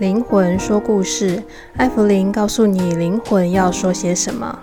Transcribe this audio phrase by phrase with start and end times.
[0.00, 1.40] 灵魂说故事，
[1.76, 4.58] 艾芙琳告诉你灵魂要说些什么。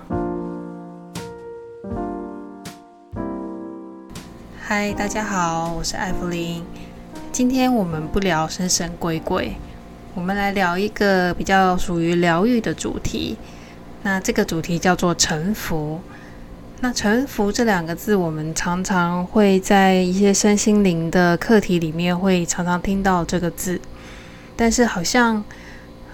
[4.62, 6.62] 嗨，大家好，我是艾芙琳。
[7.31, 9.54] 今天我们不聊神神鬼鬼，
[10.13, 13.37] 我们来聊一个比较属于疗愈的主题。
[14.04, 16.02] 那这个主题叫做臣服。
[16.82, 23.80] 那臣服这两个字，我们常常会在一些身心灵的课题里面会常常听到这个字。
[24.62, 25.44] 但是好像，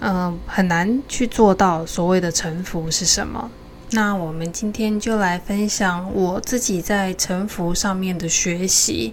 [0.00, 3.50] 嗯、很难去做到所谓的臣服是什么？
[3.90, 9.12] 那我们今天就来分享我自己在臣服上面的学习，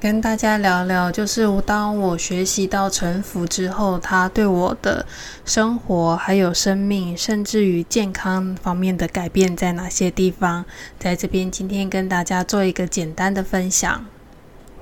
[0.00, 5.04] 跟大家聊聊，就是当我学习到臣服之后，它对我的
[5.44, 10.64] 生活、还有生命，甚至于健康方面的改变在哪些地方？
[10.98, 14.06] 在这边今天跟大家做一个简单的分享。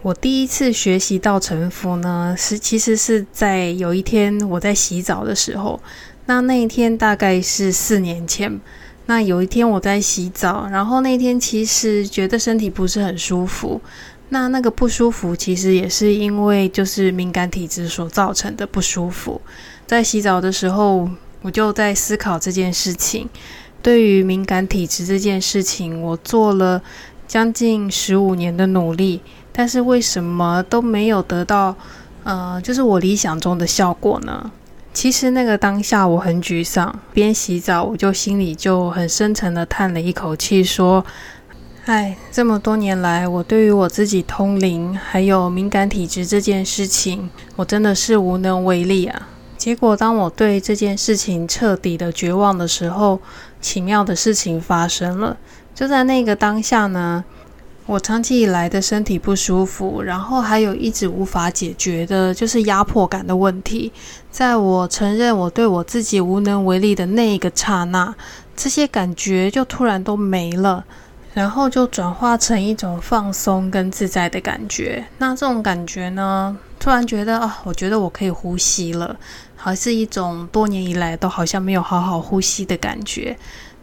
[0.03, 5.81] 我第一次学习到臣服呢，是其实是在有一天我在洗澡的时候。
[6.27, 8.61] 那那一天大概是四年前。
[9.07, 13.81] 那有一天我在洗澡，然后那天其实觉得身体不是很舒服。
[14.29, 19.41] 那那个不舒服其实也是因为就是敏感体质所造成的不舒服。
[19.87, 21.09] 在洗澡的时候，
[21.41, 23.29] 我就在思考这件事情。
[23.83, 26.83] 对于敏感体质这件事情，我做了
[27.27, 29.23] 将近十五年的努力。
[29.59, 31.75] 但是为什么都没有得到，
[32.23, 34.53] 呃，就是我理想中的效果呢？
[34.95, 41.05] 其实那个当下我很沮丧，边洗澡我就心里就很深沉的叹了一口气，说
[41.87, 49.27] ：“哎，这么多年来，我对于我自己通灵还有敏感体质这件事情，我真的是无能为力啊。”
[49.59, 53.19] 结果当我对这件事情彻底的绝望的时候，
[53.61, 55.37] 奇妙的事情发生了，
[55.75, 57.25] 就在那个当下呢。
[57.89, 63.91] 我长期以来的身体不舒服，然后还有一直无法解决的，就是压迫感的问题。
[64.31, 68.15] 在我承认我对我自己无能为力的那一个刹那，
[68.55, 70.85] 这些感觉就突然都没了，
[71.33, 75.03] 然后就转化成一种放松跟自在的感觉。
[75.17, 79.17] 那这种感觉呢，突然觉得啊，我觉得我可以呼吸了，
[79.57, 83.35] 还是一种多年以来都好像没有好好呼吸的感觉。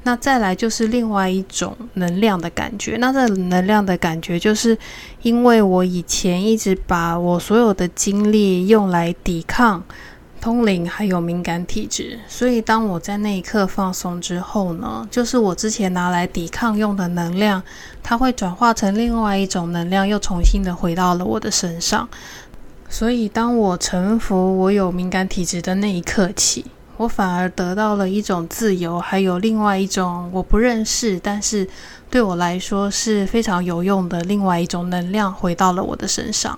[0.06, 2.96] 那再来就是另外一种能量的感觉。
[3.00, 4.78] 那这能量的感觉，就是
[5.24, 9.84] 因为我以前一直把我所有的精力用来抵抗
[10.40, 17.64] 通灵还有敏感体质，所以当我在那一刻放松之后呢，就是我之前拿来抵抗用的能量，
[18.04, 22.08] 它会转化成另外一种能量，又重新的回到了我的身上。
[22.88, 26.66] 所以当我臣服我有敏感体质的那一刻起。
[26.98, 31.68] 我反而得到了一种自由，还有另外一种我不认识，但是
[32.10, 36.58] 对我来说是非常有用的另外一种能量回到了我的身上。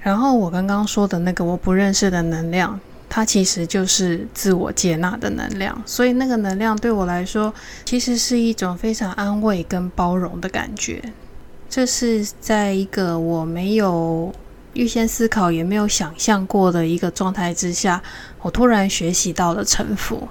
[0.00, 2.80] 然后我刚刚说的那个我不认识的能量，
[3.10, 7.52] 它其实就是自我接纳的能量，所以那个能量对我来说
[7.84, 11.02] 其实是一种非常安慰跟包容的感觉。
[11.68, 14.32] 这是在一个我没有。
[14.76, 18.02] 预先思考也没有想象过的一个状态之下，
[18.42, 20.28] 我突然学习到了臣服，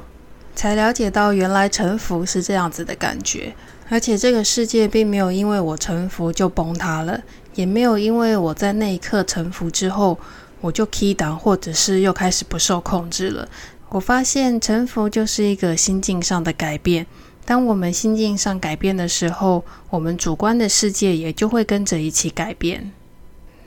[0.55, 3.55] 才了解到原来臣服是这样子的感觉。
[3.89, 7.19] 而且这个世界并没有因为我臣服就崩塌了，
[7.55, 10.17] 也没有因为我在那一刻臣服之后
[10.61, 13.47] 我就 key down 或者是又开始不受控制了。
[13.89, 17.05] 我发现臣服就是一个心境上的改变。
[17.45, 22.91] 当我们心境上改变的时候，我们主观的世界也就会跟着一起改变。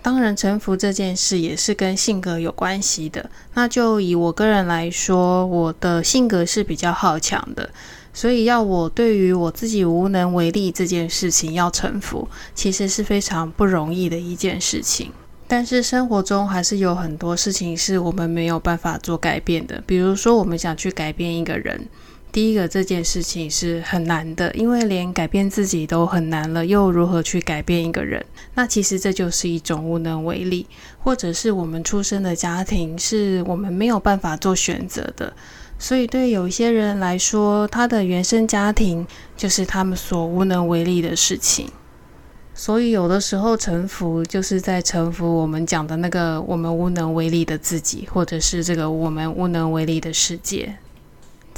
[0.08, 3.28] 当然，臣服这件事也是跟性格有关系的。
[3.52, 7.68] 那就以我个人来说，我的性格是比较好强的，
[8.14, 15.12] 所以要我对于我自己无能为力这件事情要臣服，其实是非常不容易的一件事情。
[15.46, 21.86] 但是生活中还是有很多事情是我们没有办法做改变的，比如说我们想去改变一个人。
[22.30, 28.24] 第一个，这件事情是很难的，因为连改变自己都很难了，又如何去改变一个人？
[28.54, 30.66] 那其实这就是一种无能为力，
[30.98, 35.32] 或者是我们出生的家庭是我们没有办法做选择的。
[35.78, 39.06] 所以对有一些人来说，他的原生家庭
[39.36, 41.70] 就是他们所无能为力的事情。
[42.52, 50.76] 所以有的时候臣服，就是在臣服我们讲的那个我们无能为力的自己，或者是这个我们无能为力的世界。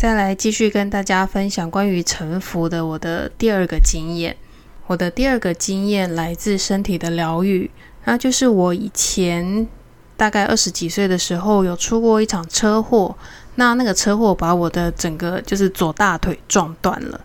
[0.00, 4.34] 再来继续跟大家分享关于臣服的我的第二个经验。
[4.86, 7.70] 我的第二个经验来自身体的疗愈，
[8.04, 9.68] 那就是我以前
[10.16, 13.14] 大概二十几岁的时候有出过一场车祸。
[13.56, 17.20] 那那个车祸把我的整个就是左大腿撞断了。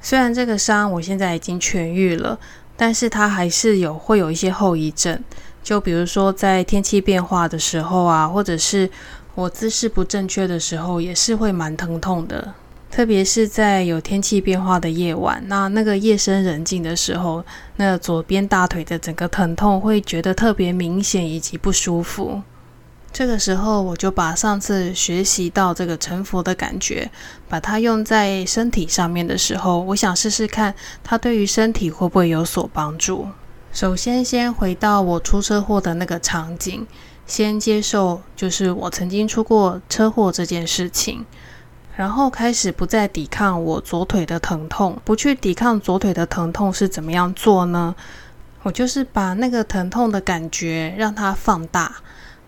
[0.00, 2.38] 虽然这个伤我现在已经痊愈了，
[2.78, 5.22] 但是它还是有会有一些后遗症。
[5.62, 8.88] 就比如说在天气变化的时候啊，或者是
[9.34, 12.54] 我姿势不正确的时候，也是会蛮疼痛的。
[12.90, 17.44] 特别是在有天气变化的夜晚，那那个夜深人静的时候，
[17.76, 22.40] 那左边大腿的整个疼痛会觉得特别明显以及不舒服。
[23.12, 27.10] 这个时候，我就把上次学习到这个沉浮的感觉，
[27.48, 30.72] 把它用在身体上面的时候，我想试试看
[31.02, 33.26] 它对于身体会不会有所帮助。
[33.72, 36.86] 首先，先回到我出车祸的那个场景，
[37.26, 41.24] 先接受就是我曾经出过车祸这件事情。
[41.96, 47.94] 然后开始不再抵抗我左腿的疼痛，不去抵抗左腿的疼痛是怎么样做呢？
[48.64, 51.94] 我就是把那个疼痛的感觉让它放大，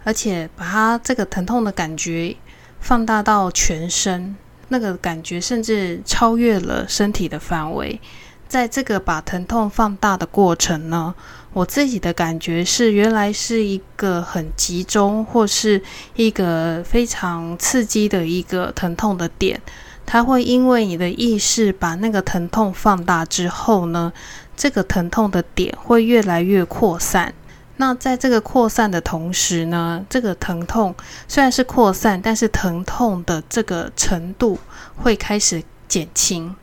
[0.03, 2.35] 而且把它这个疼痛的感觉
[2.81, 4.35] 放大到全身，
[4.67, 8.01] 那个感觉甚至超越了身体的范围。
[8.49, 11.15] 在这个把疼痛放大的过程呢，
[11.53, 15.83] 我自己的感觉是，原来是一个很集中，或是
[16.15, 19.61] 一个非常刺激的一个疼痛的点。
[20.05, 24.13] 它会因为你的意识把那个疼痛放大之后呢，
[24.57, 27.35] 这个疼痛的点会越来越扩散。
[27.79, 30.95] 那在这个扩散的同时呢，这个疼痛
[31.27, 34.59] 虽然是扩散，但是疼痛的这个程度
[34.97, 36.55] 会开始减轻。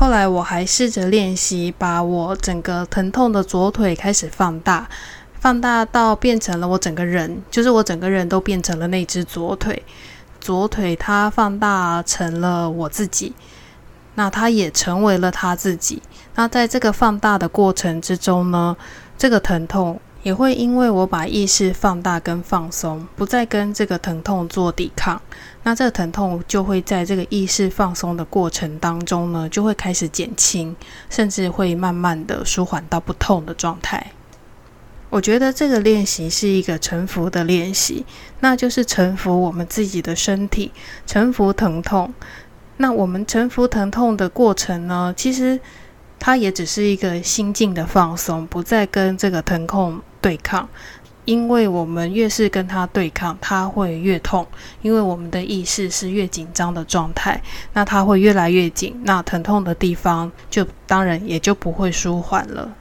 [0.00, 4.88] 后来我还试着练习，把我整个疼痛的左腿开始放大，
[5.38, 9.82] 放大到变成了我整个人，就是我整个人都变成了那只左腿。
[10.40, 13.34] 左腿它放大成了我自己，
[14.14, 16.00] 那它也成为了他自己。
[16.34, 18.74] 那在这个放大的过程之中呢，
[19.18, 20.00] 这个疼痛。
[20.22, 25.20] 也会因为我把意识放大跟放松，不再跟这个疼痛做抵抗，
[25.62, 30.76] 那这个疼痛就会在这个意识放松的过程当中呢，就会开始减轻，
[31.08, 34.12] 甚至会慢慢的舒缓到不痛的状态。
[35.08, 38.04] 我觉得这个练习是一个臣服的练习，
[38.40, 40.70] 那就是臣服我们自己的身体，
[41.06, 42.12] 臣服疼痛。
[42.76, 45.58] 那我们臣服疼痛的过程呢，其实
[46.18, 50.00] 它也只是一个心境的放松，不再跟这个疼痛。
[50.20, 50.68] 对抗，
[51.24, 54.46] 因为我们越是跟他对抗，他会越痛。
[54.82, 57.40] 因为我们的意识是越紧张的状态，
[57.72, 62.72] 那他会越来越紧，那疼痛的地方就当然也就不会舒缓了。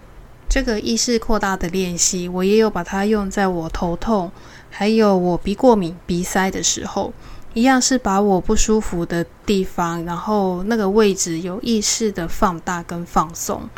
[0.49, 4.31] 这个意识扩大的练习，我也有把它用在我头痛，
[4.71, 7.13] 还有我鼻过敏、鼻塞的时候，
[7.53, 13.69] 一样是把我不舒服的地方，然后那个位置有意识的放大跟放松。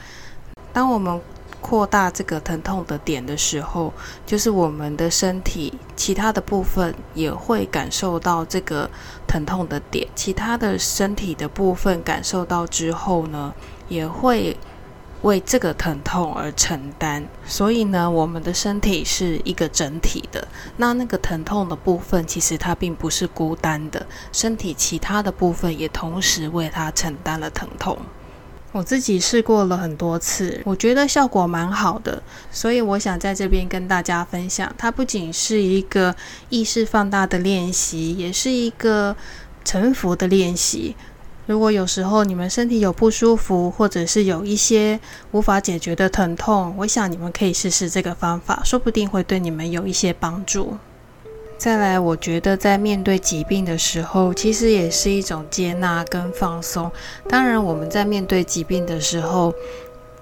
[0.71, 1.19] 当我们
[1.61, 3.93] 扩大这个疼痛的点的时候，
[4.25, 8.89] 就是我们的身体其他的部分也会感受到这个
[9.27, 10.07] 疼痛的点。
[10.15, 13.53] 其他的身体的部分感受到之后呢，
[13.87, 14.57] 也会
[15.21, 17.23] 为这个疼痛而承担。
[17.45, 20.47] 所以呢，我们的身体是一个整体的。
[20.77, 27.97] 那那个疼痛的部分，其实它并不是孤单的，身体其他的部分也同时为它承担了疼痛。
[28.71, 34.73] 我自己试过了很多次，我觉得效果蛮好的，所以我想在这边跟大家分享。
[34.77, 36.15] 它不仅是一个
[36.49, 39.15] 意识放大的练习，也是一个
[39.65, 40.95] 臣服的练习。
[41.47, 44.97] 如果有时候你们身体有不舒服，或者是有一些
[45.31, 50.77] 无法解决的疼痛，我想你们可以试试这个方法，说不定会对你们有一些帮助。
[51.61, 56.91] 再来，我觉得在面对疾病的时候，其实也是一种接纳跟放松。
[57.29, 59.53] 当然，我们在面对疾病的时候，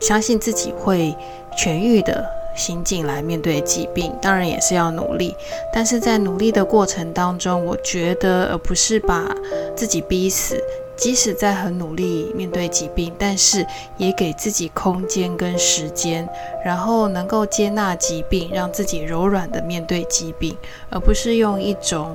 [0.02, 1.16] 相信自己会
[1.58, 5.34] 痊愈的心境来面对疾病，当然也是要努力。
[5.74, 9.34] 但是在努力的过程当中，我觉得而不是把
[9.78, 10.62] 自己逼死。
[11.00, 13.66] 即使在很努力面对疾病，但是
[13.98, 16.28] 也给自己空间跟时间，
[16.64, 20.56] 然后能够接纳疾病，让自己柔软的面对疾病，
[20.90, 22.14] 而不是用一种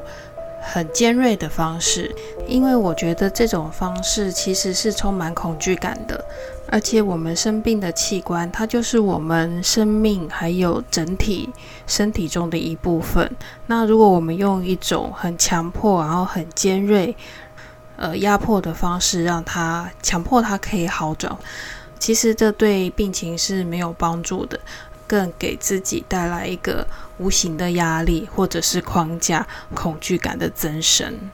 [0.61, 2.15] 很尖锐的方式。
[2.47, 6.23] 因为我觉得这种方式其实是充满恐惧感的，
[6.69, 11.49] 而且我们生病的器官，它就是我们生命还有整体
[11.87, 13.31] 身体中的一部分。
[13.67, 17.17] 那如果我们用一种很强迫，然后很尖锐，
[17.97, 21.37] 呃，压迫的方式让他强迫他可以好转，
[21.99, 24.59] 其实这对病情是没有帮助的，
[25.07, 26.87] 更给自己带来一个
[27.19, 31.31] 无形的压力或者是框架，恐惧感的增生。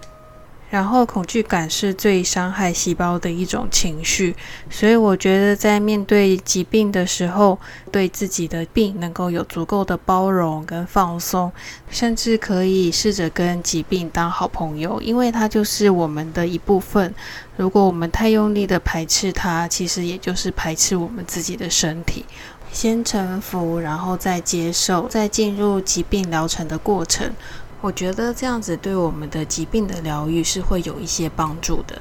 [0.71, 4.37] 然后，恐惧感是最伤害细胞的一种情绪，
[4.71, 7.59] 所以我觉得在面对疾病的时候，
[7.91, 11.50] 对自己的病能够有足够的包容跟放松，
[11.91, 17.12] 甚至可以试着跟疾病当好朋友，因为它就是我们的一部分。
[17.57, 22.25] 如果我们太用力的排斥它，其实也就是排斥我们自己的身体。
[22.73, 27.29] 先臣服，然后再接受，再进入疾病疗程的过程。
[27.83, 32.01] 我觉得这样子对我们的疾病的疗愈是会有一些帮助的。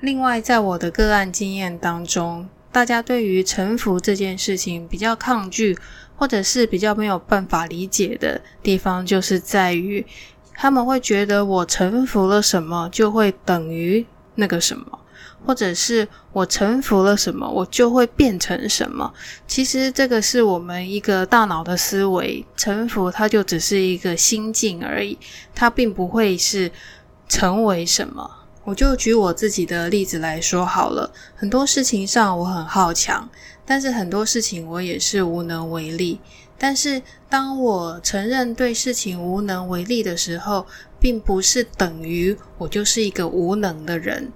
[0.00, 5.76] 另外，在我的个案经验当中，大家对于臣服这件事情比较抗拒，
[6.16, 10.06] 或者是比较没有办法理解的地方，就是在于
[10.54, 14.98] 他们会觉得我臣服了什么，就会等于那个什么。
[15.44, 19.12] 或者是我臣服了什么，我就会变成什么。
[19.46, 25.18] 其实这个是我们一个大脑的思维，臣服它就只是一个心境而已，
[25.54, 26.70] 它并不会是
[27.28, 28.28] 成为什么。
[28.64, 33.28] 我就举我自己的例子来说好了，很多事情上我很好强，
[33.64, 36.18] 但是很多事情我也是无能为力。
[36.58, 40.66] 但是当我承认对事情无能为力的时候，
[40.98, 44.32] 并不是等于我就是一个无能的人。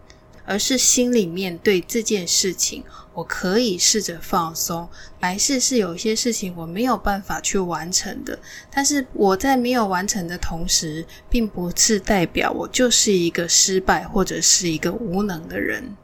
[0.51, 2.83] 而是心里面对这件事情，
[3.15, 4.89] 我可以试着放松。
[5.21, 8.37] 来世是有些事情我没有办法去完成的，
[8.69, 15.97] 但是我在没有完成的同时，并不是代表我就是一个失败或者是一个无能的人。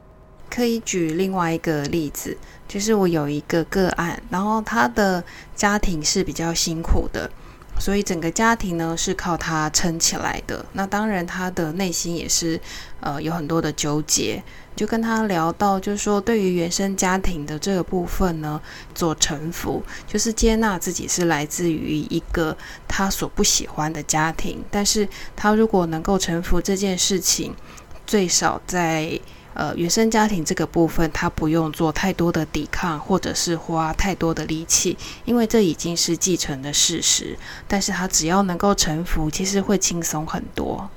[0.49, 2.37] 可以举另外一个例子，
[2.69, 5.21] 就是我有一个个案，然后他的
[5.57, 7.29] 家庭是比较辛苦的。
[7.79, 10.65] 所以整个家庭呢是靠他撑起来的。
[10.73, 12.59] 那当然，他的内心也是
[12.99, 14.43] 呃有很多的纠结。
[14.75, 18.61] 就跟他聊到，就是说对于原生家庭的这个部分呢，
[18.93, 22.55] 做臣服，就是接纳自己是来自于一个
[22.87, 24.63] 他所不喜欢的家庭。
[24.69, 27.55] 但是他如果能够臣服这件事情，
[28.05, 29.19] 最少在。
[29.57, 34.95] 呃，原生家庭这个部分，他不用做太多的抵抗，或者是花太多的力气，
[35.25, 37.35] 因为这已经是继承的事实。
[37.67, 40.87] 但是他只要能够臣服，其实会轻松很多。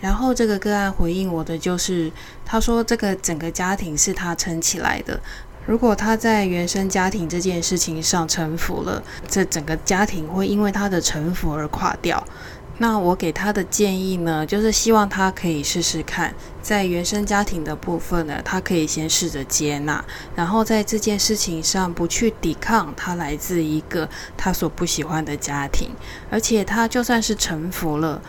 [0.00, 2.12] 然后这个个案回应我的就是，
[2.44, 5.18] 他说这个整个家庭是他撑起来的。
[5.66, 12.24] 如果他在原生家庭这件事情上臣服了，这整个家庭会因为他的臣服而垮掉。
[12.78, 25.90] 那我给他的建议呢，就是希望他可以试试看，在原生家庭的部分呢，他可以先试着接纳，然后在这件事情上不去抵抗他来自一个他所不喜欢的家庭，
[26.28, 28.20] 而且他就算是臣服了，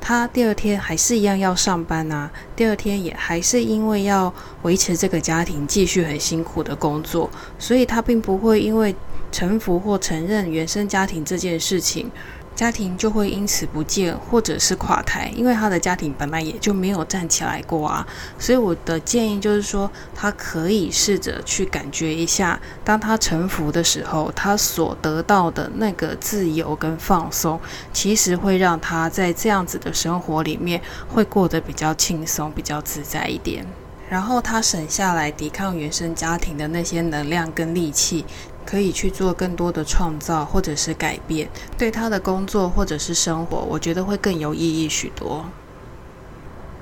[0.00, 8.94] 他第二天还是一样要上班啊，第二天也还是因为要维持这个家庭继续很辛苦的工作，所以他并不会因为
[9.32, 12.10] 臣服或承认原生家庭这件事情。
[12.56, 18.04] 家庭就会因此不见，或者是垮台，因为他的家庭本来也就没有站起来过啊。
[18.38, 27.60] 所以我的建议就是说，他可以试着去感觉一下，当他臣服的时候，他所得到的那个自由跟放松，
[27.92, 33.66] 其实会让他在这样子的生活里面会过得比较轻松、比较自在一点。
[34.08, 38.24] 然后他省下来抵抗原生家庭的那些能量跟力气。
[38.66, 45.46] 可以去做更多的创造或者是改变，对他的工作或者是生活，我觉得会更有意义许多。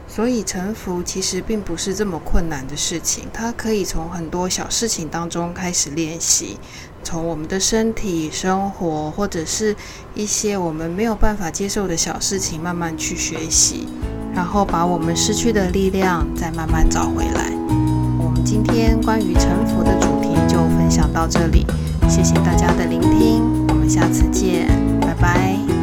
[0.06, 6.56] 所以臣服其实并不是这么困难的事情，它可以从很多小事情当中开始练习，
[7.02, 9.74] 从我们的身体、生活或者是
[10.14, 13.88] 一些我们没有办法接受的小事情，慢慢去学习，
[14.32, 17.50] 然后把我们失去的力量再慢慢找回来。
[18.22, 21.66] 我们今天关于臣服的主就分享到这里，
[22.08, 24.68] 谢谢大家的聆听，我们下次见，
[25.00, 25.73] 拜拜。